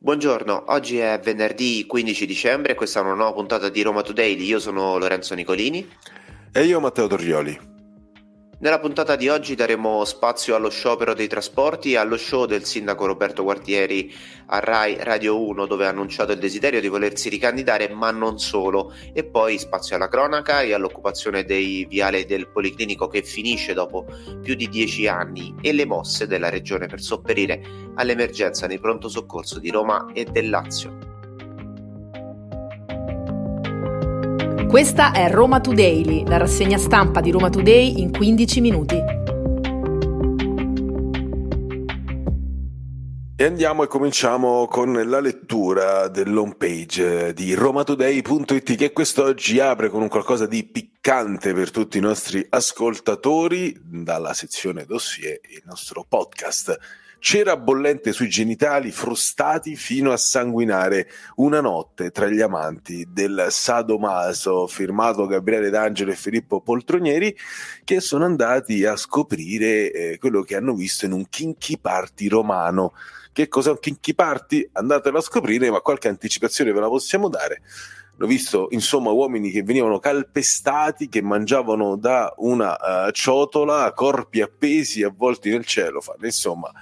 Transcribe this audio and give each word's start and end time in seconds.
Buongiorno, 0.00 0.66
oggi 0.68 0.98
è 0.98 1.18
venerdì 1.20 1.84
15 1.84 2.24
dicembre 2.24 2.70
e 2.70 2.74
questa 2.76 3.00
è 3.00 3.02
una 3.02 3.14
nuova 3.14 3.32
puntata 3.32 3.68
di 3.68 3.82
Roma 3.82 4.02
Today. 4.02 4.40
Io 4.44 4.60
sono 4.60 4.96
Lorenzo 4.96 5.34
Nicolini. 5.34 5.90
E 6.52 6.62
io 6.62 6.78
Matteo 6.78 7.08
Torrioli. 7.08 7.77
Nella 8.60 8.80
puntata 8.80 9.14
di 9.14 9.28
oggi 9.28 9.54
daremo 9.54 10.04
spazio 10.04 10.56
allo 10.56 10.68
sciopero 10.68 11.14
dei 11.14 11.28
trasporti 11.28 11.92
e 11.92 11.96
allo 11.96 12.16
show 12.16 12.44
del 12.44 12.64
sindaco 12.64 13.06
Roberto 13.06 13.44
Quartieri 13.44 14.12
a 14.46 14.58
Rai 14.58 14.96
Radio 14.98 15.40
1 15.46 15.64
dove 15.66 15.86
ha 15.86 15.90
annunciato 15.90 16.32
il 16.32 16.40
desiderio 16.40 16.80
di 16.80 16.88
volersi 16.88 17.28
ricandidare 17.28 17.88
ma 17.88 18.10
non 18.10 18.40
solo 18.40 18.92
e 19.12 19.22
poi 19.22 19.60
spazio 19.60 19.94
alla 19.94 20.08
cronaca 20.08 20.62
e 20.62 20.74
all'occupazione 20.74 21.44
dei 21.44 21.86
viali 21.88 22.24
del 22.24 22.48
Policlinico 22.48 23.06
che 23.06 23.22
finisce 23.22 23.74
dopo 23.74 24.06
più 24.42 24.56
di 24.56 24.68
dieci 24.68 25.06
anni 25.06 25.54
e 25.60 25.72
le 25.72 25.84
mosse 25.84 26.26
della 26.26 26.48
regione 26.48 26.88
per 26.88 27.00
sopperire 27.00 27.62
all'emergenza 27.94 28.66
nei 28.66 28.80
pronto 28.80 29.08
soccorso 29.08 29.60
di 29.60 29.70
Roma 29.70 30.10
e 30.12 30.24
del 30.24 30.50
Lazio. 30.50 31.17
Questa 34.68 35.12
è 35.12 35.30
Roma 35.30 35.60
Today, 35.60 36.26
la 36.26 36.36
rassegna 36.36 36.76
stampa 36.76 37.22
di 37.22 37.30
Roma 37.30 37.48
Today 37.48 38.00
in 38.00 38.12
15 38.12 38.60
minuti. 38.60 39.02
E 43.34 43.44
andiamo 43.44 43.82
e 43.82 43.86
cominciamo 43.86 44.66
con 44.66 44.92
la 44.92 45.20
lettura 45.20 46.08
dell'home 46.08 46.54
page 46.56 47.32
di 47.32 47.54
romatoday.it 47.54 48.76
che 48.76 48.92
quest'oggi 48.92 49.58
apre 49.58 49.88
con 49.88 50.02
un 50.02 50.08
qualcosa 50.08 50.44
di 50.44 50.62
piccante 50.64 51.54
per 51.54 51.70
tutti 51.70 51.96
i 51.96 52.02
nostri 52.02 52.46
ascoltatori 52.50 53.74
dalla 53.82 54.34
sezione 54.34 54.84
dossier, 54.84 55.40
il 55.48 55.62
nostro 55.64 56.04
podcast 56.06 56.78
Cera 57.20 57.56
bollente 57.56 58.12
sui 58.12 58.28
genitali 58.28 58.92
frustati 58.92 59.74
fino 59.74 60.12
a 60.12 60.16
sanguinare 60.16 61.08
una 61.36 61.60
notte 61.60 62.10
tra 62.12 62.28
gli 62.28 62.40
amanti 62.40 63.08
del 63.10 63.46
Sadomaso, 63.50 64.68
firmato 64.68 65.26
Gabriele 65.26 65.68
D'Angelo 65.68 66.12
e 66.12 66.16
Filippo 66.16 66.60
Poltronieri, 66.60 67.36
che 67.82 68.00
sono 68.00 68.24
andati 68.24 68.84
a 68.84 68.94
scoprire 68.94 69.90
eh, 69.90 70.18
quello 70.18 70.42
che 70.42 70.54
hanno 70.54 70.74
visto 70.74 71.06
in 71.06 71.12
un 71.12 71.28
kinky 71.28 71.78
party 71.78 72.28
romano. 72.28 72.92
Che 73.32 73.48
cos'è 73.48 73.70
un 73.70 73.80
kinky 73.80 74.14
party? 74.14 74.68
Andatelo 74.72 75.18
a 75.18 75.22
scoprire, 75.22 75.70
ma 75.70 75.80
qualche 75.80 76.08
anticipazione 76.08 76.72
ve 76.72 76.80
la 76.80 76.88
possiamo 76.88 77.28
dare 77.28 77.62
ho 78.20 78.26
visto 78.26 78.66
insomma 78.70 79.10
uomini 79.10 79.50
che 79.50 79.62
venivano 79.62 80.00
calpestati, 80.00 81.08
che 81.08 81.22
mangiavano 81.22 81.96
da 81.96 82.34
una 82.38 83.06
uh, 83.06 83.10
ciotola, 83.12 83.92
corpi 83.92 84.40
appesi 84.40 85.04
avvolti 85.04 85.50
nel 85.50 85.64
cielo, 85.64 86.02
insomma 86.22 86.72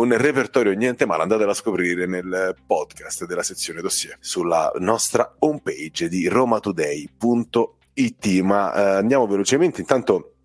un 0.00 0.16
repertorio 0.16 0.72
niente 0.72 1.04
male, 1.06 1.22
andatelo 1.22 1.50
a 1.50 1.54
scoprire 1.54 2.06
nel 2.06 2.56
podcast 2.66 3.26
della 3.26 3.42
sezione 3.42 3.82
dossier 3.82 4.16
sulla 4.20 4.72
nostra 4.78 5.34
homepage 5.40 6.08
di 6.08 6.26
romatoday.it. 6.26 8.40
Ma 8.40 8.74
eh, 8.74 8.96
andiamo 8.96 9.26
velocemente, 9.26 9.80
intanto 9.80 10.36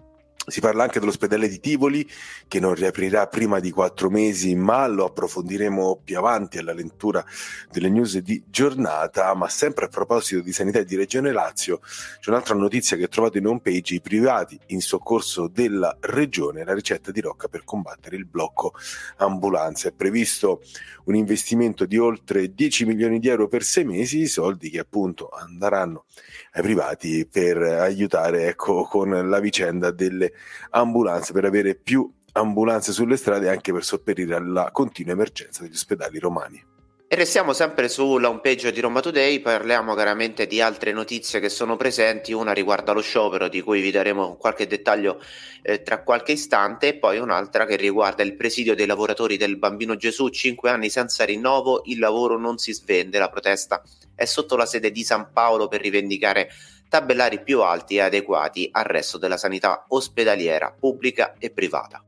si 0.47 0.59
parla 0.59 0.83
anche 0.83 0.99
dell'ospedale 0.99 1.47
di 1.47 1.59
Tivoli 1.59 2.07
che 2.47 2.59
non 2.59 2.75
riaprirà 2.75 3.27
prima 3.27 3.59
di 3.59 3.71
quattro 3.71 4.09
mesi, 4.09 4.55
ma 4.55 4.85
lo 4.88 5.05
approfondiremo 5.05 6.01
più 6.03 6.17
avanti 6.17 6.57
alla 6.59 6.73
lettura 6.73 7.25
delle 7.71 7.89
news 7.89 8.17
di 8.19 8.43
giornata. 8.47 9.33
Ma 9.33 9.49
sempre 9.49 9.85
a 9.85 9.88
proposito 9.88 10.41
di 10.41 10.53
sanità 10.53 10.79
e 10.79 10.85
di 10.85 10.95
Regione 10.95 11.31
Lazio, 11.31 11.79
c'è 12.19 12.29
un'altra 12.29 12.55
notizia 12.55 12.95
che 12.97 13.07
trovate 13.07 13.39
in 13.39 13.47
homepage: 13.47 13.95
i 13.95 14.01
privati 14.01 14.59
in 14.67 14.81
soccorso 14.81 15.47
della 15.47 15.97
Regione, 15.99 16.63
la 16.63 16.73
ricetta 16.73 17.11
di 17.11 17.21
Rocca 17.21 17.47
per 17.47 17.63
combattere 17.63 18.16
il 18.16 18.25
blocco 18.25 18.73
ambulanza. 19.17 19.89
È 19.89 19.93
previsto 19.93 20.61
un 21.05 21.16
investimento 21.16 21.85
di 21.85 21.97
oltre 21.97 22.53
10 22.53 22.85
milioni 22.85 23.19
di 23.19 23.27
euro 23.29 23.47
per 23.47 23.63
sei 23.63 23.83
mesi, 23.83 24.27
soldi 24.27 24.69
che 24.69 24.79
appunto 24.79 25.29
andranno 25.29 26.05
ai 26.53 26.61
privati 26.61 27.27
per 27.29 27.57
aiutare 27.57 28.47
ecco, 28.47 28.83
con 28.83 29.09
la 29.27 29.39
vicenda 29.39 29.91
delle 29.91 30.34
ambulanze, 30.72 31.34
per 31.34 31.46
avere 31.46 31.75
più 31.75 32.09
ambulanze 32.34 32.91
sulle 32.91 33.18
strade 33.18 33.50
anche 33.50 33.72
per 33.72 33.84
sopperire 33.84 34.35
alla 34.35 34.69
continua 34.72 35.13
emergenza 35.13 35.63
degli 35.63 35.73
ospedali 35.73 36.19
romani. 36.19 36.73
E 37.07 37.16
restiamo 37.16 37.53
sempre 37.53 37.88
sulla 37.88 38.29
homepage 38.29 38.72
di 38.72 38.81
Roma 38.81 39.00
Today, 39.00 39.40
parliamo 39.40 39.94
chiaramente 39.94 40.47
di 40.47 40.59
altre 40.59 40.91
notizie 40.91 41.40
che 41.40 41.50
sono 41.50 41.75
presenti, 41.75 42.34
una 42.34 42.51
riguarda 42.51 42.94
lo 42.94 43.01
sciopero 43.01 43.47
di 43.47 43.62
cui 43.62 43.79
vi 43.79 43.91
daremo 43.91 44.38
qualche 44.38 44.66
dettaglio 44.66 45.22
eh, 45.62 45.84
tra 45.84 46.01
qualche 46.01 46.31
istante 46.31 46.88
e 46.88 46.96
poi 46.96 47.19
un'altra 47.19 47.66
che 47.66 47.75
riguarda 47.75 48.23
il 48.23 48.35
presidio 48.35 48.73
dei 48.73 48.88
lavoratori 48.88 49.38
del 49.38 49.57
Bambino 49.57 49.96
Gesù, 49.96 50.29
5 50.29 50.67
anni 50.67 50.90
senza 50.90 51.25
rinnovo, 51.25 51.84
il 51.85 52.00
lavoro 52.00 52.40
non 52.40 52.57
si 52.57 52.73
svende, 52.73 53.19
la 53.19 53.29
protesta 53.29 53.84
è 54.16 54.25
sotto 54.25 54.56
la 54.56 54.66
sede 54.66 54.90
di 54.90 55.03
San 55.03 55.29
Paolo 55.31 55.67
per 55.67 55.81
rivendicare 55.81 56.50
tabellari 56.90 57.41
più 57.41 57.62
alti 57.62 57.96
e 57.96 58.01
adeguati 58.01 58.69
al 58.72 58.85
resto 58.85 59.18
della 59.18 59.38
sanità 59.38 59.85
ospedaliera 59.90 60.75
pubblica 60.78 61.35
e 61.40 61.50
privata. 61.50 62.03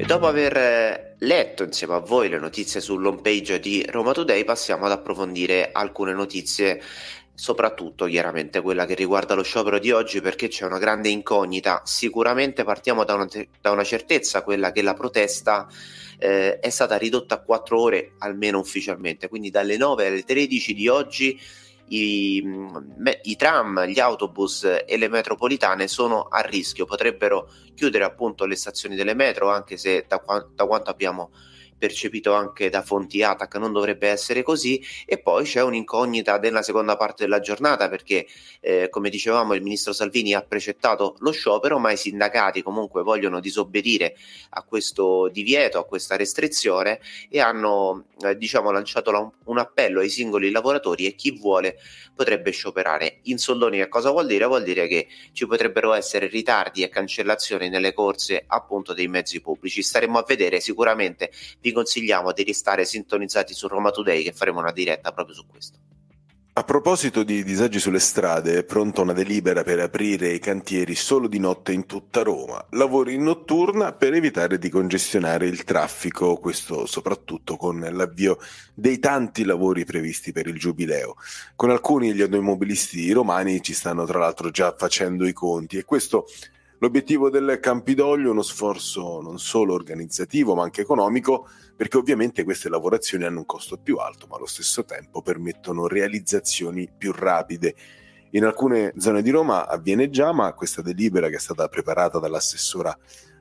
E 0.00 0.04
dopo 0.04 0.28
aver 0.28 0.56
eh, 0.56 1.14
letto 1.18 1.64
insieme 1.64 1.94
a 1.94 1.98
voi 1.98 2.28
le 2.28 2.38
notizie 2.38 2.80
sull'home 2.80 3.20
page 3.20 3.58
di 3.58 3.84
Roma 3.88 4.12
Today, 4.12 4.44
passiamo 4.44 4.86
ad 4.86 4.92
approfondire 4.92 5.70
alcune 5.72 6.12
notizie, 6.12 6.80
soprattutto 7.34 8.06
chiaramente 8.06 8.60
quella 8.60 8.86
che 8.86 8.94
riguarda 8.94 9.34
lo 9.34 9.42
sciopero 9.42 9.80
di 9.80 9.90
oggi, 9.90 10.20
perché 10.20 10.46
c'è 10.46 10.64
una 10.66 10.78
grande 10.78 11.08
incognita. 11.08 11.82
Sicuramente 11.84 12.62
partiamo 12.62 13.02
da 13.02 13.14
una, 13.14 13.26
da 13.60 13.72
una 13.72 13.82
certezza, 13.82 14.44
quella 14.44 14.70
che 14.70 14.82
la 14.82 14.94
protesta 14.94 15.66
eh, 16.16 16.60
è 16.60 16.70
stata 16.70 16.96
ridotta 16.96 17.34
a 17.34 17.40
4 17.40 17.80
ore, 17.80 18.12
almeno 18.18 18.60
ufficialmente, 18.60 19.28
quindi 19.28 19.50
dalle 19.50 19.76
9 19.76 20.06
alle 20.06 20.22
13 20.22 20.74
di 20.74 20.86
oggi 20.86 21.40
i, 21.88 22.42
i, 23.22 23.36
tram, 23.36 23.84
gli 23.84 24.00
autobus 24.00 24.64
e 24.86 24.96
le 24.96 25.08
metropolitane 25.08 25.88
sono 25.88 26.22
a 26.22 26.40
rischio, 26.40 26.84
potrebbero 26.84 27.50
chiudere 27.74 28.04
appunto 28.04 28.44
le 28.44 28.56
stazioni 28.56 28.96
delle 28.96 29.14
metro, 29.14 29.50
anche 29.50 29.76
se 29.76 30.04
da, 30.08 30.22
da 30.54 30.66
quanto 30.66 30.90
abbiamo 30.90 31.30
percepito 31.78 32.34
anche 32.34 32.68
da 32.68 32.82
fonti 32.82 33.22
ATAC 33.22 33.56
non 33.56 33.72
dovrebbe 33.72 34.08
essere 34.08 34.42
così 34.42 34.84
e 35.06 35.18
poi 35.18 35.44
c'è 35.44 35.62
un'incognita 35.62 36.38
della 36.38 36.62
seconda 36.62 36.96
parte 36.96 37.24
della 37.24 37.40
giornata 37.40 37.88
perché 37.88 38.26
eh, 38.60 38.88
come 38.90 39.08
dicevamo 39.08 39.54
il 39.54 39.62
ministro 39.62 39.92
Salvini 39.92 40.34
ha 40.34 40.42
precettato 40.42 41.16
lo 41.20 41.30
sciopero 41.30 41.78
ma 41.78 41.92
i 41.92 41.96
sindacati 41.96 42.62
comunque 42.62 43.02
vogliono 43.02 43.40
disobbedire 43.40 44.16
a 44.50 44.62
questo 44.62 45.28
divieto, 45.28 45.78
a 45.78 45.84
questa 45.84 46.16
restrizione 46.16 47.00
e 47.30 47.40
hanno 47.40 48.06
eh, 48.22 48.36
diciamo 48.36 48.70
lanciato 48.70 49.10
la, 49.10 49.30
un 49.44 49.58
appello 49.58 50.00
ai 50.00 50.08
singoli 50.08 50.50
lavoratori 50.50 51.06
e 51.06 51.14
chi 51.14 51.30
vuole 51.38 51.78
potrebbe 52.14 52.50
scioperare. 52.50 53.20
In 53.24 53.38
soldoni 53.38 53.78
che 53.78 53.88
cosa 53.88 54.10
vuol 54.10 54.26
dire? 54.26 54.44
Vuol 54.44 54.64
dire 54.64 54.88
che 54.88 55.06
ci 55.32 55.46
potrebbero 55.46 55.92
essere 55.92 56.26
ritardi 56.26 56.82
e 56.82 56.88
cancellazioni 56.88 57.68
nelle 57.68 57.92
corse 57.92 58.42
appunto 58.44 58.92
dei 58.92 59.06
mezzi 59.06 59.40
pubblici. 59.40 59.82
Staremo 59.82 60.18
a 60.18 60.24
vedere 60.26 60.58
sicuramente 60.58 61.30
vi 61.60 61.67
consigliamo 61.72 62.32
di 62.32 62.44
restare 62.44 62.84
sintonizzati 62.84 63.54
su 63.54 63.68
Roma 63.68 63.90
Today 63.90 64.22
che 64.22 64.32
faremo 64.32 64.60
una 64.60 64.72
diretta 64.72 65.12
proprio 65.12 65.34
su 65.34 65.46
questo. 65.46 65.78
A 66.58 66.64
proposito 66.64 67.22
di 67.22 67.44
disagi 67.44 67.78
sulle 67.78 68.00
strade, 68.00 68.58
è 68.58 68.64
pronta 68.64 69.02
una 69.02 69.12
delibera 69.12 69.62
per 69.62 69.78
aprire 69.78 70.30
i 70.30 70.40
cantieri 70.40 70.96
solo 70.96 71.28
di 71.28 71.38
notte 71.38 71.70
in 71.70 71.86
tutta 71.86 72.24
Roma. 72.24 72.66
Lavori 72.70 73.14
in 73.14 73.22
notturna 73.22 73.92
per 73.92 74.14
evitare 74.14 74.58
di 74.58 74.68
congestionare 74.68 75.46
il 75.46 75.62
traffico, 75.62 76.36
questo 76.38 76.84
soprattutto 76.84 77.56
con 77.56 77.78
l'avvio 77.78 78.38
dei 78.74 78.98
tanti 78.98 79.44
lavori 79.44 79.84
previsti 79.84 80.32
per 80.32 80.48
il 80.48 80.58
Giubileo. 80.58 81.14
Con 81.54 81.70
alcuni 81.70 82.12
gli 82.12 82.22
automobilisti 82.22 83.08
romani 83.12 83.62
ci 83.62 83.72
stanno 83.72 84.04
tra 84.04 84.18
l'altro 84.18 84.50
già 84.50 84.74
facendo 84.76 85.28
i 85.28 85.32
conti 85.32 85.78
e 85.78 85.84
questo 85.84 86.26
L'obiettivo 86.80 87.28
del 87.28 87.58
Campidoglio 87.60 88.28
è 88.28 88.30
uno 88.30 88.42
sforzo 88.42 89.20
non 89.20 89.40
solo 89.40 89.74
organizzativo 89.74 90.54
ma 90.54 90.62
anche 90.62 90.82
economico, 90.82 91.48
perché 91.74 91.96
ovviamente 91.96 92.44
queste 92.44 92.68
lavorazioni 92.68 93.24
hanno 93.24 93.38
un 93.38 93.46
costo 93.46 93.78
più 93.78 93.96
alto, 93.96 94.28
ma 94.28 94.36
allo 94.36 94.46
stesso 94.46 94.84
tempo 94.84 95.20
permettono 95.20 95.88
realizzazioni 95.88 96.88
più 96.96 97.10
rapide. 97.12 97.74
In 98.30 98.44
alcune 98.44 98.92
zone 98.96 99.22
di 99.22 99.30
Roma 99.30 99.66
avviene 99.66 100.08
già, 100.08 100.32
ma 100.32 100.52
questa 100.52 100.80
delibera 100.80 101.28
che 101.28 101.36
è 101.36 101.40
stata 101.40 101.66
preparata 101.66 102.20
dall'assessora 102.20 102.96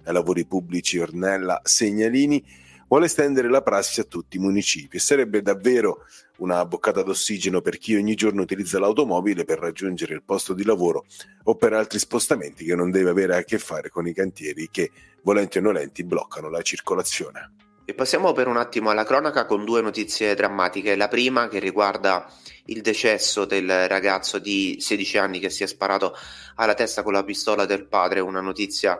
ai 0.05 0.13
lavori 0.13 0.47
pubblici 0.47 0.97
Ornella 0.97 1.61
Segnalini 1.63 2.43
vuole 2.87 3.05
estendere 3.05 3.49
la 3.49 3.61
prassi 3.61 3.99
a 3.99 4.05
tutti 4.05 4.37
i 4.37 4.39
municipi 4.39 4.97
e 4.97 4.99
sarebbe 4.99 5.41
davvero 5.41 6.05
una 6.37 6.65
boccata 6.65 7.03
d'ossigeno 7.03 7.61
per 7.61 7.77
chi 7.77 7.95
ogni 7.95 8.15
giorno 8.15 8.41
utilizza 8.41 8.79
l'automobile 8.79 9.43
per 9.43 9.59
raggiungere 9.59 10.13
il 10.13 10.23
posto 10.23 10.53
di 10.53 10.63
lavoro 10.63 11.05
o 11.43 11.55
per 11.55 11.73
altri 11.73 11.99
spostamenti 11.99 12.63
che 12.63 12.75
non 12.75 12.91
deve 12.91 13.09
avere 13.09 13.35
a 13.35 13.43
che 13.43 13.57
fare 13.57 13.89
con 13.89 14.07
i 14.07 14.13
cantieri 14.13 14.69
che, 14.71 14.91
volenti 15.23 15.57
o 15.57 15.61
nolenti, 15.61 16.03
bloccano 16.03 16.49
la 16.49 16.61
circolazione. 16.61 17.53
E 17.89 17.93
passiamo 17.93 18.33
per 18.33 18.47
un 18.47 18.57
attimo 18.57 18.89
alla 18.89 19.05
cronaca 19.05 19.45
con 19.45 19.63
due 19.63 19.81
notizie 19.81 20.35
drammatiche. 20.35 20.97
La 20.97 21.07
prima 21.07 21.47
che 21.47 21.59
riguarda 21.59 22.29
il 22.65 22.81
decesso 22.81 23.45
del 23.45 23.87
ragazzo 23.87 24.39
di 24.39 24.75
16 24.77 25.17
anni 25.17 25.39
che 25.39 25.49
si 25.49 25.63
è 25.63 25.67
sparato 25.67 26.13
alla 26.55 26.73
testa 26.73 27.01
con 27.01 27.13
la 27.13 27.23
pistola 27.23 27.65
del 27.65 27.87
padre, 27.87 28.19
una 28.19 28.41
notizia 28.41 28.99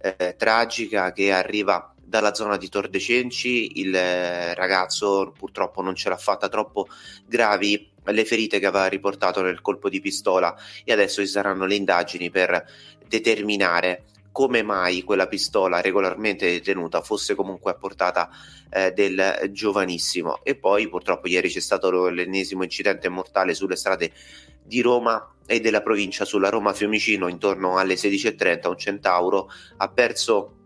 eh, 0.00 0.36
tragica 0.38 1.10
che 1.10 1.32
arriva 1.32 1.92
dalla 2.08 2.32
zona 2.32 2.56
di 2.56 2.68
Tor 2.70 2.88
de 2.88 2.98
Cenci, 2.98 3.80
il 3.80 3.94
eh, 3.94 4.54
ragazzo 4.54 5.32
purtroppo 5.36 5.82
non 5.82 5.94
ce 5.94 6.08
l'ha 6.08 6.16
fatta 6.16 6.48
troppo 6.48 6.88
gravi 7.26 7.90
le 8.04 8.24
ferite 8.24 8.58
che 8.58 8.66
aveva 8.66 8.86
riportato 8.86 9.42
nel 9.42 9.60
colpo 9.60 9.90
di 9.90 10.00
pistola 10.00 10.56
e 10.84 10.92
adesso 10.92 11.20
ci 11.20 11.28
saranno 11.28 11.66
le 11.66 11.74
indagini 11.74 12.30
per 12.30 12.64
determinare 13.06 14.04
come 14.32 14.62
mai 14.62 15.02
quella 15.02 15.26
pistola 15.26 15.80
regolarmente 15.80 16.50
detenuta 16.50 17.02
fosse 17.02 17.34
comunque 17.34 17.72
a 17.72 17.74
portata 17.74 18.30
eh, 18.70 18.92
del 18.92 19.50
giovanissimo. 19.50 20.42
E 20.44 20.54
poi 20.54 20.88
purtroppo 20.88 21.28
ieri 21.28 21.48
c'è 21.48 21.60
stato 21.60 22.08
l'ennesimo 22.08 22.62
incidente 22.62 23.08
mortale 23.08 23.52
sulle 23.52 23.76
strade 23.76 24.12
di 24.62 24.80
Roma 24.80 25.34
e 25.44 25.60
della 25.60 25.82
provincia 25.82 26.24
sulla 26.24 26.50
Roma 26.50 26.72
Fiumicino 26.72 27.26
intorno 27.26 27.78
alle 27.78 27.94
16.30 27.94 28.68
un 28.68 28.78
centauro 28.78 29.50
ha 29.78 29.88
perso 29.88 30.57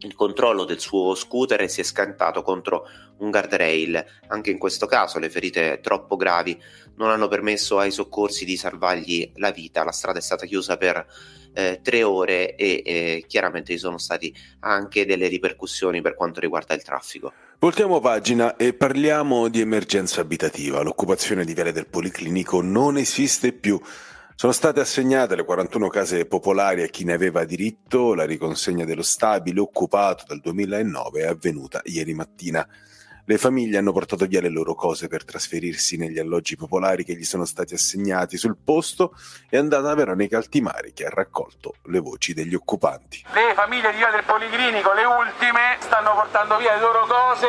il 0.00 0.14
controllo 0.14 0.64
del 0.64 0.80
suo 0.80 1.14
scooter 1.14 1.62
e 1.62 1.68
si 1.68 1.80
è 1.80 1.84
scantato 1.84 2.42
contro 2.42 2.86
un 3.18 3.30
guardrail. 3.30 4.04
Anche 4.28 4.50
in 4.50 4.58
questo 4.58 4.86
caso 4.86 5.18
le 5.18 5.30
ferite 5.30 5.80
troppo 5.82 6.16
gravi 6.16 6.60
non 6.96 7.10
hanno 7.10 7.28
permesso 7.28 7.78
ai 7.78 7.90
soccorsi 7.90 8.44
di 8.44 8.56
salvargli 8.56 9.32
la 9.36 9.50
vita. 9.50 9.84
La 9.84 9.92
strada 9.92 10.18
è 10.18 10.22
stata 10.22 10.46
chiusa 10.46 10.76
per 10.76 11.06
eh, 11.54 11.80
tre 11.82 12.02
ore 12.02 12.54
e 12.54 12.82
eh, 12.84 13.24
chiaramente 13.26 13.72
ci 13.72 13.78
sono 13.78 13.98
stati 13.98 14.34
anche 14.60 15.06
delle 15.06 15.28
ripercussioni 15.28 16.02
per 16.02 16.14
quanto 16.14 16.40
riguarda 16.40 16.74
il 16.74 16.82
traffico. 16.82 17.32
Voltiamo 17.58 18.00
pagina 18.00 18.56
e 18.56 18.74
parliamo 18.74 19.48
di 19.48 19.60
emergenza 19.60 20.20
abitativa. 20.20 20.82
L'occupazione 20.82 21.44
di 21.44 21.54
Viale 21.54 21.72
del 21.72 21.86
Policlinico 21.86 22.60
non 22.60 22.98
esiste 22.98 23.52
più. 23.52 23.80
Sono 24.38 24.52
state 24.52 24.80
assegnate 24.80 25.34
le 25.34 25.46
41 25.46 25.88
case 25.88 26.26
popolari 26.26 26.82
a 26.82 26.88
chi 26.88 27.04
ne 27.04 27.14
aveva 27.14 27.46
diritto, 27.46 28.12
la 28.12 28.26
riconsegna 28.26 28.84
dello 28.84 29.00
stabile 29.00 29.60
occupato 29.60 30.24
dal 30.28 30.40
2009 30.40 31.22
è 31.22 31.26
avvenuta 31.26 31.80
ieri 31.84 32.12
mattina. 32.12 32.68
Le 33.28 33.38
famiglie 33.38 33.78
hanno 33.78 33.90
portato 33.90 34.24
via 34.26 34.40
le 34.40 34.48
loro 34.48 34.76
cose 34.76 35.08
per 35.08 35.24
trasferirsi 35.24 35.96
negli 35.96 36.20
alloggi 36.20 36.54
popolari 36.54 37.02
che 37.02 37.16
gli 37.16 37.24
sono 37.24 37.44
stati 37.44 37.74
assegnati 37.74 38.36
sul 38.36 38.56
posto 38.56 39.16
e 39.48 39.56
è 39.56 39.58
andata 39.58 39.92
Veronica 39.96 40.36
Altimari 40.36 40.92
che 40.92 41.06
ha 41.06 41.10
raccolto 41.10 41.74
le 41.86 41.98
voci 41.98 42.34
degli 42.34 42.54
occupanti. 42.54 43.24
Le 43.32 43.52
famiglie 43.56 43.90
di 43.90 43.96
via 43.96 44.12
del 44.12 44.22
Policlinico, 44.22 44.92
le 44.92 45.04
ultime, 45.06 45.76
stanno 45.80 46.14
portando 46.14 46.56
via 46.58 46.74
le 46.74 46.80
loro 46.80 47.04
cose 47.06 47.46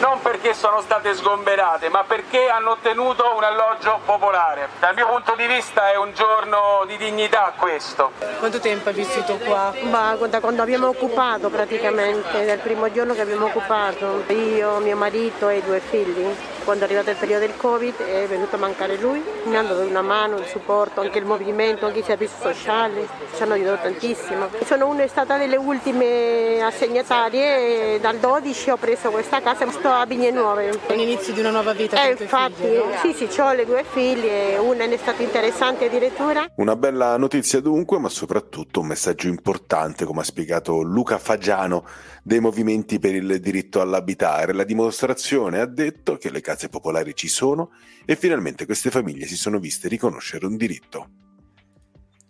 non 0.00 0.20
perché 0.20 0.54
sono 0.54 0.80
state 0.80 1.14
sgomberate, 1.14 1.88
ma 1.88 2.02
perché 2.02 2.48
hanno 2.48 2.70
ottenuto 2.70 3.22
un 3.36 3.44
alloggio 3.44 4.00
popolare. 4.04 4.70
Dal 4.80 4.96
mio 4.96 5.06
punto 5.06 5.36
di 5.36 5.46
vista 5.46 5.92
è 5.92 5.96
un 5.96 6.12
giorno 6.14 6.82
di 6.88 6.96
dignità 6.96 7.52
questo. 7.56 8.10
Quanto 8.40 8.58
tempo 8.58 8.88
hai 8.88 8.96
vissuto 8.96 9.36
qua? 9.36 9.72
Ma 9.88 10.16
da 10.28 10.40
quando 10.40 10.62
abbiamo 10.62 10.88
occupato 10.88 11.48
praticamente, 11.48 12.44
dal 12.44 12.58
primo 12.58 12.90
giorno 12.90 13.14
che 13.14 13.20
abbiamo 13.20 13.46
occupato, 13.46 14.24
io, 14.26 14.78
mio 14.78 14.96
marito 14.96 15.11
marito 15.12 15.50
e 15.50 15.58
i 15.58 15.62
due 15.62 15.80
figli. 15.80 16.51
Quando 16.64 16.84
è 16.84 16.86
arrivato 16.86 17.10
il 17.10 17.16
periodo 17.16 17.44
del 17.44 17.56
Covid 17.56 17.96
è 17.96 18.26
venuto 18.28 18.54
a 18.54 18.58
mancare 18.58 18.96
lui, 18.96 19.20
mi 19.44 19.56
hanno 19.56 19.74
dato 19.74 19.88
una 19.88 20.00
mano, 20.00 20.38
il 20.38 20.46
supporto, 20.46 21.00
anche 21.00 21.18
il 21.18 21.24
movimento, 21.24 21.86
anche 21.86 21.98
i 21.98 22.04
servizi 22.04 22.34
sociali, 22.40 23.06
ci 23.34 23.42
hanno 23.42 23.54
aiutato 23.54 23.82
tantissimo. 23.82 24.48
Sono 24.64 24.86
una 24.86 25.06
stata 25.08 25.36
delle 25.36 25.56
ultime 25.56 26.62
assegnatarie 26.62 27.94
e 27.94 28.00
dal 28.00 28.18
12 28.18 28.70
ho 28.70 28.76
preso 28.76 29.10
questa 29.10 29.40
casa 29.40 29.66
e 29.66 29.72
sto 29.72 29.88
a 29.88 30.06
Bigne 30.06 30.30
Nuove. 30.30 30.70
È 30.86 30.94
l'inizio 30.94 31.32
di 31.32 31.40
una 31.40 31.50
nuova 31.50 31.72
vita. 31.72 32.00
Eh, 32.00 32.16
infatti, 32.18 32.62
figli, 32.62 32.76
no? 32.76 33.12
sì, 33.12 33.26
sì, 33.28 33.40
ho 33.40 33.52
le 33.52 33.66
due 33.66 33.84
figlie, 33.90 34.56
una 34.58 34.84
è 34.84 34.96
stata 34.96 35.22
interessante 35.22 35.86
addirittura. 35.86 36.46
Una 36.56 36.76
bella 36.76 37.16
notizia 37.16 37.58
dunque, 37.60 37.98
ma 37.98 38.08
soprattutto 38.08 38.80
un 38.80 38.86
messaggio 38.86 39.26
importante, 39.26 40.04
come 40.04 40.20
ha 40.20 40.24
spiegato 40.24 40.80
Luca 40.80 41.18
Fagiano, 41.18 41.84
dei 42.22 42.38
movimenti 42.38 43.00
per 43.00 43.16
il 43.16 43.40
diritto 43.40 43.80
all'abitare. 43.80 44.52
La 44.52 44.64
dimostrazione 44.64 45.58
ha 45.58 45.66
detto 45.66 46.16
che 46.16 46.30
le 46.30 46.40
case 46.40 46.50
popolari 46.68 47.14
ci 47.14 47.28
sono 47.28 47.70
e 48.04 48.16
finalmente 48.16 48.66
queste 48.66 48.90
famiglie 48.90 49.26
si 49.26 49.36
sono 49.36 49.58
viste 49.58 49.88
riconoscere 49.88 50.46
un 50.46 50.56
diritto. 50.56 51.08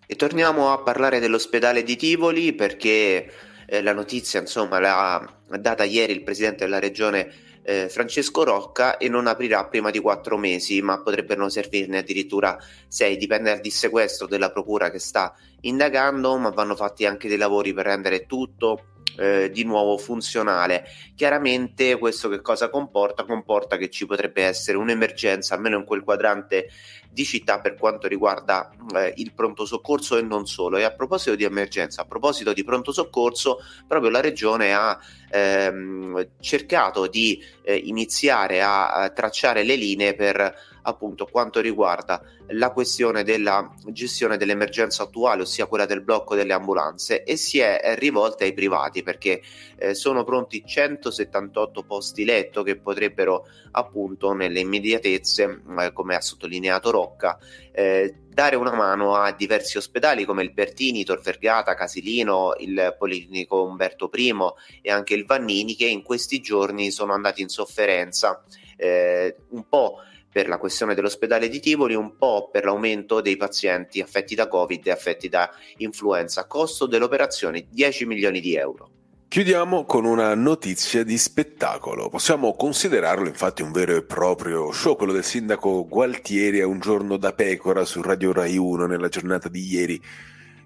E 0.07 0.17
torniamo 0.17 0.73
a 0.73 0.79
parlare 0.79 1.21
dell'ospedale 1.21 1.83
di 1.83 1.97
Tivoli 1.97 2.53
perché 2.53 3.33
eh, 3.67 3.83
la 3.83 3.93
notizia 3.95 4.41
insomma 4.41 4.79
l'ha 4.79 5.39
data 5.59 5.85
ieri 5.85 6.13
il 6.13 6.23
presidente 6.23 6.65
della 6.65 6.79
regione 6.79 7.51
eh, 7.63 7.89
Francesco 7.89 8.45
Rocca 8.45 8.97
e 8.97 9.09
non 9.09 9.27
aprirà 9.27 9.67
prima 9.67 9.91
di 9.91 10.01
quattro 10.01 10.37
mesi, 10.37 10.83
ma 10.83 11.01
potrebbero 11.01 11.49
servirne 11.49 11.99
addirittura 11.99 12.59
sei. 12.89 13.17
Dipende 13.17 13.51
dal 13.51 13.61
dissequestro 13.61 14.27
della 14.27 14.51
procura 14.51 14.91
che 14.91 14.99
sta 14.99 15.35
indagando, 15.61 16.37
ma 16.37 16.51
vanno 16.51 16.75
fatti 16.75 17.07
anche 17.07 17.29
dei 17.29 17.39
lavori 17.39 17.73
per 17.73 17.87
rendere 17.87 18.27
tutto 18.27 18.87
eh, 19.17 19.50
di 19.50 19.64
nuovo 19.64 19.99
funzionale. 19.99 20.85
Chiaramente 21.14 21.99
questo 21.99 22.29
che 22.29 22.41
cosa 22.41 22.69
comporta? 22.70 23.25
Comporta 23.25 23.76
che 23.76 23.91
ci 23.91 24.06
potrebbe 24.06 24.44
essere 24.44 24.79
un'emergenza, 24.79 25.55
almeno 25.55 25.79
in 25.79 25.85
quel 25.85 26.03
quadrante 26.03 26.69
di 27.12 27.25
città 27.25 27.61
per 27.61 27.75
quanto 27.76 28.09
riguarda 28.09 28.70
eh, 28.94 29.12
il 29.17 29.32
pronto 29.35 29.67
soccorso 29.67 30.17
e 30.17 30.23
non 30.23 30.47
solo. 30.47 30.79
E 30.79 30.85
a 30.85 30.93
proposito 30.93 31.35
di 31.35 31.44
emergenza, 31.44 32.03
a 32.03 32.06
proposito 32.06 32.53
di 32.53 32.64
pronto 32.64 32.91
soccorso, 32.91 33.59
proprio 33.87 34.11
la 34.11 34.20
regione 34.20 34.73
ha 34.73 34.99
ehm, 35.31 36.29
cercato 36.41 37.06
di 37.06 37.43
eh, 37.62 37.76
iniziare 37.76 38.62
a, 38.62 38.93
a 38.93 39.11
tracciare 39.11 39.62
le 39.62 39.76
linee 39.76 40.14
per 40.14 40.70
appunto 40.82 41.26
quanto 41.26 41.61
riguarda 41.61 42.23
la 42.49 42.70
questione 42.70 43.23
della 43.23 43.73
gestione 43.87 44.37
dell'emergenza 44.37 45.05
attuale, 45.05 45.43
ossia 45.43 45.67
quella 45.67 45.87
del 45.87 46.03
blocco 46.03 46.35
delle 46.35 46.53
ambulanze, 46.53 47.23
e 47.23 47.37
si 47.37 47.59
è 47.59 47.94
rivolta 47.99 48.44
ai 48.44 48.53
privati 48.53 49.03
perché 49.03 49.43
eh, 49.76 49.94
sono 49.94 50.25
pronti 50.25 50.62
178 50.64 51.82
posti 51.85 52.25
letto 52.25 52.62
che 52.62 52.76
potrebbero 52.76 53.47
appunto 53.73 54.32
nelle 54.32 54.61
immediatezze, 54.61 55.62
eh, 55.79 55.93
come 55.93 56.17
ha 56.17 56.20
sottolineato 56.20 56.91
Rocca, 57.02 57.38
eh, 57.72 58.14
dare 58.28 58.56
una 58.56 58.75
mano 58.75 59.14
a 59.16 59.32
diversi 59.32 59.76
ospedali 59.76 60.25
come 60.25 60.43
il 60.43 60.52
Bertini, 60.52 61.04
Tor 61.04 61.20
Vergata, 61.20 61.75
Casilino, 61.75 62.54
il 62.58 62.94
Policlinico 62.96 63.64
Umberto 63.64 64.10
I 64.14 64.34
e 64.82 64.90
anche 64.90 65.14
il 65.14 65.26
Vannini 65.26 65.75
che 65.75 65.87
in 65.87 66.02
questi 66.02 66.40
giorni 66.40 66.90
sono 66.90 67.12
andati 67.12 67.43
in 67.43 67.49
sofferenza 67.49 68.43
eh, 68.76 69.37
un 69.50 69.69
po' 69.69 69.99
per 70.31 70.49
la 70.49 70.58
questione 70.58 70.94
dell'ospedale 70.94 71.49
di 71.49 71.60
Tivoli, 71.60 71.94
un 71.94 72.16
po' 72.16 72.49
per 72.50 72.64
l'aumento 72.64 73.20
dei 73.20 73.37
pazienti 73.37 74.00
affetti 74.00 74.34
da 74.34 74.49
Covid 74.49 74.87
e 74.87 74.90
affetti 74.90 75.28
da 75.28 75.50
influenza. 75.78 76.46
Costo 76.46 76.87
dell'operazione 76.87 77.66
10 77.69 78.06
milioni 78.06 78.40
di 78.40 78.54
euro. 78.54 79.01
Chiudiamo 79.32 79.87
con 79.87 80.05
una 80.05 80.34
notizia 80.34 81.02
di 81.05 81.17
spettacolo. 81.17 82.11
Possiamo 82.11 82.55
considerarlo 82.55 83.29
infatti 83.29 83.62
un 83.62 83.73
vero 83.73 83.96
e 83.96 84.02
proprio 84.02 84.70
show, 84.73 84.94
quello 84.94 85.14
del 85.14 85.25
sindaco 85.25 85.88
Gualtieri 85.88 86.61
a 86.61 86.66
un 86.66 86.78
giorno 86.80 87.16
da 87.16 87.33
pecora 87.33 87.87
su 87.87 88.02
Radio 88.02 88.35
Rai 88.35 88.59
1 88.59 88.85
nella 88.85 89.09
giornata 89.09 89.49
di 89.49 89.66
ieri 89.66 90.02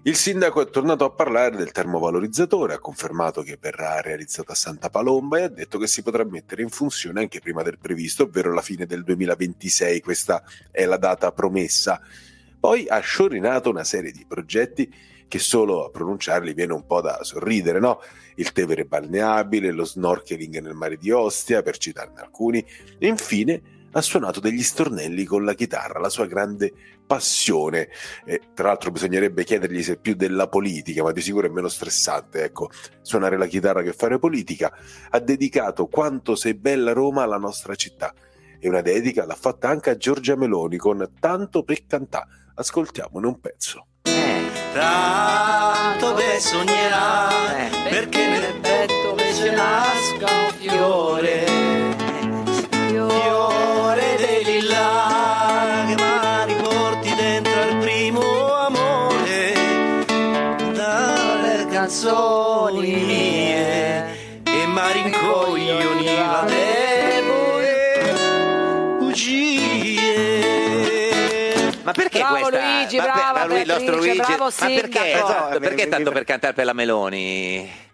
il 0.01 0.15
sindaco 0.17 0.59
è 0.59 0.69
tornato 0.69 1.05
a 1.05 1.11
parlare 1.11 1.55
del 1.55 1.71
termovalorizzatore, 1.71 2.73
ha 2.73 2.79
confermato 2.79 3.41
che 3.41 3.57
verrà 3.57 4.01
realizzato 4.01 4.51
a 4.51 4.55
Santa 4.55 4.89
Palomba 4.89 5.37
e 5.37 5.43
ha 5.43 5.47
detto 5.47 5.77
che 5.77 5.87
si 5.87 6.03
potrà 6.03 6.25
mettere 6.25 6.61
in 6.61 6.69
funzione 6.69 7.21
anche 7.21 7.39
prima 7.39 7.63
del 7.63 7.77
previsto, 7.77 8.23
ovvero 8.23 8.53
la 8.53 8.61
fine 8.61 8.85
del 8.85 9.05
2026, 9.05 10.01
questa 10.01 10.43
è 10.71 10.83
la 10.83 10.97
data 10.97 11.31
promessa. 11.31 12.01
Poi 12.59 12.85
ha 12.89 12.99
sciorinato 12.99 13.69
una 13.69 13.85
serie 13.85 14.11
di 14.11 14.25
progetti 14.27 14.93
che 15.27 15.39
solo 15.39 15.85
a 15.85 15.89
pronunciarli 15.89 16.53
viene 16.53 16.73
un 16.73 16.85
po' 16.85 17.01
da 17.01 17.23
sorridere, 17.23 17.79
no? 17.79 17.99
Il 18.35 18.51
Tevere 18.51 18.85
balneabile, 18.85 19.71
lo 19.71 19.85
snorkeling 19.85 20.59
nel 20.59 20.73
mare 20.73 20.97
di 20.97 21.11
Ostia, 21.11 21.61
per 21.61 21.77
citarne 21.77 22.21
alcuni, 22.21 22.65
e 22.97 23.07
infine 23.07 23.61
ha 23.91 24.01
suonato 24.01 24.39
degli 24.39 24.61
stornelli 24.61 25.23
con 25.23 25.43
la 25.43 25.53
chitarra, 25.53 25.99
la 25.99 26.09
sua 26.09 26.27
grande 26.27 26.71
passione. 27.05 27.89
E, 28.25 28.41
tra 28.53 28.67
l'altro 28.67 28.91
bisognerebbe 28.91 29.43
chiedergli 29.43 29.81
se 29.81 29.93
è 29.93 29.97
più 29.97 30.15
della 30.15 30.47
politica, 30.47 31.03
ma 31.03 31.11
di 31.11 31.21
sicuro 31.21 31.47
è 31.47 31.49
meno 31.49 31.67
stressante, 31.67 32.43
ecco, 32.43 32.69
suonare 33.01 33.37
la 33.37 33.47
chitarra 33.47 33.81
che 33.81 33.93
fare 33.93 34.19
politica. 34.19 34.71
Ha 35.09 35.19
dedicato 35.19 35.87
Quanto 35.87 36.35
sei 36.35 36.53
bella 36.53 36.93
Roma 36.93 37.23
alla 37.23 37.37
nostra 37.37 37.75
città. 37.75 38.13
E 38.59 38.67
una 38.67 38.81
dedica 38.81 39.25
l'ha 39.25 39.35
fatta 39.35 39.69
anche 39.69 39.91
a 39.91 39.97
Giorgia 39.97 40.35
Meloni 40.35 40.77
con 40.77 41.13
Tanto 41.19 41.63
per 41.63 41.85
cantà. 41.85 42.27
Ascoltiamone 42.55 43.27
un 43.27 43.39
pezzo. 43.39 43.87
Tanto 44.73 46.13
per 46.13 46.39
sognerà, 46.39 47.29
perché 47.89 48.27
nel 48.27 48.53
petto 48.61 49.09
invece 49.09 49.51
nasca 49.51 50.25
un 50.25 50.53
fiore 50.57 51.57
canzoni 61.87 62.81
mie 62.81 64.43
e 64.43 64.65
marincoglioniva 64.67 66.43
le 66.45 67.23
bugie. 68.99 69.85
Ma 71.83 71.93
perché 71.93 72.19
bravo 72.19 72.35
questa? 72.35 72.66
Luigi, 72.87 72.97
ma 72.97 73.31
bravo 73.31 73.53
per, 73.53 73.61
il 73.61 73.67
nostro 73.67 73.95
Luigi. 73.97 74.17
bravo 74.17 74.43
ma 74.43 74.51
perché, 74.51 74.99
sindaco. 74.99 75.25
esatto, 75.25 75.59
perché 75.59 75.87
tanto 75.87 76.11
per 76.11 76.23
cantare 76.23 76.53
per 76.53 76.65
la 76.65 76.73
Meloni? 76.73 77.85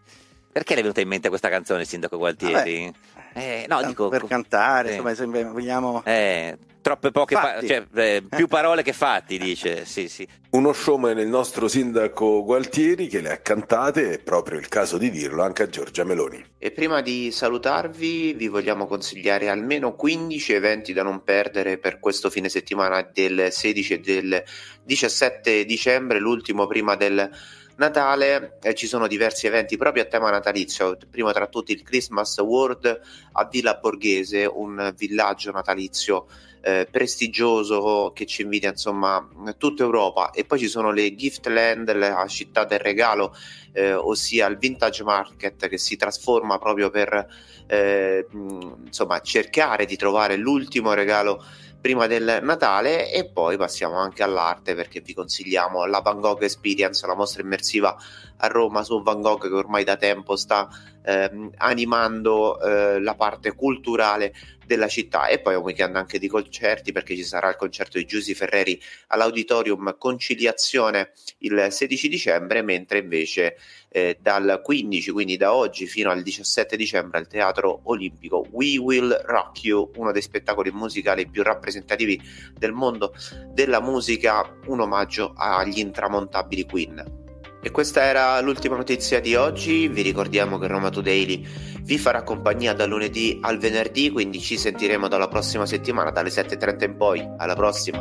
Perché 0.52 0.74
le 0.74 0.80
è 0.80 0.82
venuta 0.84 1.02
in 1.02 1.08
mente 1.08 1.30
questa 1.30 1.50
canzone, 1.50 1.84
Sindaco 1.84 2.18
Gualtieri? 2.18 2.94
Eh, 3.34 3.66
no, 3.68 3.82
dico, 3.84 4.10
per 4.10 4.26
cantare, 4.28 4.90
eh. 4.90 4.92
insomma, 4.92 5.16
se 5.16 5.26
vogliamo... 5.26 6.04
Eh, 6.06 6.56
troppe 6.84 7.12
poche 7.12 7.34
pa- 7.34 7.66
cioè, 7.66 7.86
eh, 7.96 8.24
più 8.30 8.48
parole 8.48 8.84
che 8.84 8.94
fatti, 8.94 9.40
dice. 9.40 9.86
Sì, 9.86 10.08
sì. 10.08 10.28
Uno 10.52 10.74
showman 10.74 11.18
il 11.18 11.28
nostro 11.28 11.68
sindaco 11.68 12.44
Gualtieri 12.44 13.08
che 13.08 13.22
le 13.22 13.32
ha 13.32 13.38
cantate, 13.38 14.12
è 14.12 14.20
proprio 14.20 14.60
il 14.60 14.68
caso 14.68 15.00
di 15.00 15.10
dirlo 15.10 15.42
anche 15.42 15.64
a 15.64 15.68
Giorgia 15.68 16.04
Meloni. 16.04 16.44
E 16.60 16.72
prima 16.72 17.02
di 17.02 17.32
salutarvi 17.32 18.34
vi 18.34 18.48
vogliamo 18.50 18.86
consigliare 18.86 19.50
almeno 19.50 19.96
15 19.96 20.54
eventi 20.54 20.94
da 20.94 21.02
non 21.02 21.24
perdere 21.24 21.80
per 21.80 22.00
questo 22.00 22.30
fine 22.30 22.50
settimana 22.50 23.02
del 23.02 23.48
16 23.50 23.94
e 23.94 24.00
del 24.00 24.44
17 24.84 25.66
dicembre, 25.66 26.20
l'ultimo 26.20 26.68
prima 26.68 26.96
del 26.96 27.32
Natale 27.76 28.60
eh, 28.62 28.76
ci 28.76 28.86
sono 28.86 29.08
diversi 29.08 29.48
eventi 29.48 29.78
proprio 29.78 30.04
a 30.04 30.06
tema 30.06 30.30
natalizio, 30.30 30.96
prima 31.10 31.32
tra 31.32 31.48
tutti 31.48 31.72
il 31.72 31.82
Christmas 31.82 32.38
World 32.38 33.00
a 33.32 33.48
Villa 33.50 33.80
Borghese, 33.82 34.46
un 34.46 34.94
villaggio 34.96 35.52
natalizio 35.52 36.28
eh, 36.66 36.88
prestigioso 36.90 38.14
che 38.16 38.26
ci 38.26 38.44
invidia 38.44 38.70
insomma 38.70 39.28
tutta 39.58 39.84
Europa. 39.84 40.32
E 40.32 40.46
poi 40.46 40.60
ci 40.60 40.70
sono 40.70 40.92
le 40.92 41.14
Gift 41.14 41.46
Land, 41.48 41.94
la 41.94 42.26
città 42.28 42.64
del 42.64 42.80
regalo, 42.80 43.36
eh, 43.74 43.94
ossia 43.94 44.48
il 44.48 44.58
Vintage 44.58 45.04
Market 45.04 45.68
che 45.68 45.78
si 45.78 45.98
trasforma 45.98 46.58
proprio 46.60 46.90
per 46.90 47.28
eh, 47.68 48.26
insomma 48.32 49.20
cercare 49.20 49.86
di 49.86 49.98
trovare 49.98 50.38
l'ultimo 50.38 50.94
regalo 50.94 51.44
prima 51.82 52.08
del 52.08 52.40
Natale. 52.42 53.12
E 53.12 53.26
poi 53.26 53.58
passiamo 53.58 53.98
anche 53.98 54.24
all'arte 54.24 54.74
perché 54.74 55.02
vi 55.02 55.14
consigliamo 55.14 55.86
la 55.86 56.00
Van 56.00 56.22
Gogh 56.22 56.44
Experience, 56.44 57.06
la 57.06 57.16
mostra 57.16 57.42
immersiva 57.42 57.94
a 58.38 58.48
Roma 58.48 58.84
su 58.84 59.04
Van 59.04 59.20
Gogh 59.22 59.42
che 59.42 59.54
ormai 59.54 59.84
da 59.84 59.98
tempo 59.98 60.38
sta 60.38 60.70
eh, 61.04 61.50
animando 61.58 62.60
eh, 62.62 63.00
la 63.00 63.16
parte 63.16 63.54
culturale 63.54 64.34
della 64.66 64.88
città. 64.88 65.28
E 65.28 65.40
poi 65.40 65.56
un 65.56 65.64
weekend 65.64 65.96
anche 65.96 66.20
di 66.20 66.28
concerti 66.28 66.92
perché 66.92 67.16
ci 67.16 67.24
sarà 67.24 67.50
il 67.50 67.56
concerto 67.56 67.98
di 67.98 68.06
Giusy 68.06 68.34
Ferreri 68.34 68.80
all'Auditorium 69.08 69.96
Conciliazione 69.98 71.12
il 71.40 71.68
16 71.70 72.08
dicembre 72.08 72.62
mentre 72.62 73.00
invece 73.00 73.58
eh, 73.90 74.18
dal 74.20 74.62
15 74.64 75.12
quindi 75.12 75.38
da 75.38 75.54
oggi 75.54 75.86
fino 75.86 76.10
al 76.10 76.24
17 76.24 76.76
dicembre 76.76 77.20
al 77.20 77.28
Teatro 77.28 77.82
Olimpico 77.84 78.46
We 78.52 78.78
Will 78.78 79.22
Rock 79.26 79.64
You 79.64 79.92
uno 79.96 80.12
dei 80.12 80.22
spettacoli 80.22 80.72
musicali 80.72 81.28
più 81.28 81.44
rappresentativi 81.44 82.20
del 82.58 82.72
mondo 82.72 83.14
della 83.52 83.82
musica 83.82 84.58
un 84.66 84.80
omaggio 84.80 85.34
agli 85.36 85.80
intramontabili 85.80 86.66
Queen 86.66 87.22
e 87.64 87.72
questa 87.72 88.04
era 88.04 88.42
l'ultima 88.42 88.76
notizia 88.76 89.22
di 89.22 89.36
oggi, 89.36 89.88
vi 89.88 90.02
ricordiamo 90.02 90.60
che 90.60 90.68
Roma 90.68 90.90
Today 90.90 91.48
vi 91.84 91.98
farà 91.98 92.22
compagnia 92.22 92.74
dal 92.74 92.90
lunedì 92.90 93.40
al 93.42 93.58
venerdì, 93.58 94.12
quindi 94.12 94.42
ci 94.42 94.58
sentiremo 94.58 95.08
dalla 95.08 95.30
prossima 95.30 95.66
settimana, 95.66 96.12
dalle 96.12 96.28
7.30 96.28 96.84
in 96.84 96.98
poi. 96.98 97.26
Alla 97.38 97.56
prossima! 97.56 98.00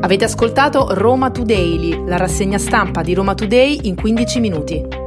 Avete 0.00 0.24
ascoltato 0.24 0.88
Roma 0.94 1.30
Today, 1.30 2.04
la 2.06 2.16
rassegna 2.16 2.58
stampa 2.58 3.02
di 3.02 3.14
Roma 3.14 3.34
Today 3.34 3.78
in 3.84 3.94
15 3.94 4.40
minuti. 4.40 5.05